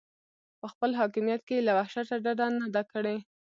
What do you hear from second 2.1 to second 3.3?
ډډه نه ده کړې.